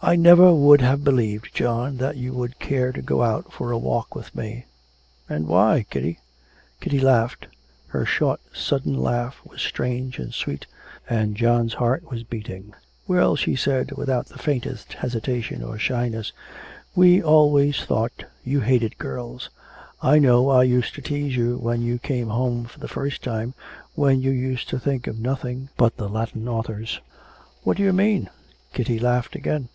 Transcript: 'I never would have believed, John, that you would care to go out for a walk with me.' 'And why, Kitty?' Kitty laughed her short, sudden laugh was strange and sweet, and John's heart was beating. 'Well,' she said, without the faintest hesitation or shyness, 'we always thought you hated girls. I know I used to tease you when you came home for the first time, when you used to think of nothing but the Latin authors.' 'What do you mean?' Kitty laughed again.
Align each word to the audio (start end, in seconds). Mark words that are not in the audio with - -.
'I 0.00 0.14
never 0.14 0.54
would 0.54 0.80
have 0.80 1.02
believed, 1.02 1.52
John, 1.52 1.96
that 1.96 2.16
you 2.16 2.32
would 2.32 2.60
care 2.60 2.92
to 2.92 3.02
go 3.02 3.24
out 3.24 3.52
for 3.52 3.72
a 3.72 3.78
walk 3.78 4.14
with 4.14 4.32
me.' 4.32 4.64
'And 5.28 5.48
why, 5.48 5.86
Kitty?' 5.90 6.20
Kitty 6.80 7.00
laughed 7.00 7.48
her 7.88 8.06
short, 8.06 8.38
sudden 8.54 8.96
laugh 8.96 9.40
was 9.44 9.60
strange 9.60 10.20
and 10.20 10.32
sweet, 10.32 10.66
and 11.10 11.34
John's 11.36 11.74
heart 11.74 12.08
was 12.12 12.22
beating. 12.22 12.74
'Well,' 13.08 13.34
she 13.34 13.56
said, 13.56 13.90
without 13.90 14.26
the 14.26 14.38
faintest 14.38 14.92
hesitation 14.92 15.64
or 15.64 15.80
shyness, 15.80 16.32
'we 16.94 17.20
always 17.20 17.80
thought 17.84 18.24
you 18.44 18.60
hated 18.60 18.98
girls. 18.98 19.50
I 20.00 20.20
know 20.20 20.48
I 20.48 20.62
used 20.62 20.94
to 20.94 21.02
tease 21.02 21.34
you 21.34 21.58
when 21.58 21.82
you 21.82 21.98
came 21.98 22.28
home 22.28 22.66
for 22.66 22.78
the 22.78 22.86
first 22.86 23.20
time, 23.24 23.52
when 23.96 24.20
you 24.22 24.30
used 24.30 24.68
to 24.68 24.78
think 24.78 25.08
of 25.08 25.18
nothing 25.18 25.70
but 25.76 25.96
the 25.96 26.08
Latin 26.08 26.46
authors.' 26.46 27.00
'What 27.64 27.78
do 27.78 27.82
you 27.82 27.92
mean?' 27.92 28.30
Kitty 28.72 29.00
laughed 29.00 29.34
again. 29.34 29.70